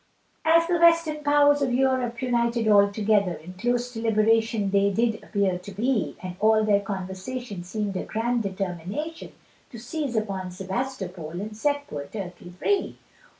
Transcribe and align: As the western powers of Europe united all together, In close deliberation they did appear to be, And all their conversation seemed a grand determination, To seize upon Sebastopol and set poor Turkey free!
As 0.45 0.65
the 0.65 0.79
western 0.79 1.23
powers 1.23 1.61
of 1.61 1.71
Europe 1.71 2.23
united 2.23 2.67
all 2.67 2.91
together, 2.91 3.33
In 3.35 3.53
close 3.53 3.93
deliberation 3.93 4.71
they 4.71 4.89
did 4.89 5.23
appear 5.23 5.59
to 5.59 5.71
be, 5.71 6.17
And 6.23 6.35
all 6.39 6.63
their 6.63 6.79
conversation 6.81 7.63
seemed 7.63 7.95
a 7.95 8.01
grand 8.03 8.41
determination, 8.41 9.33
To 9.69 9.77
seize 9.77 10.15
upon 10.15 10.49
Sebastopol 10.49 11.39
and 11.39 11.55
set 11.55 11.85
poor 11.85 12.07
Turkey 12.07 12.49
free! 12.57 12.97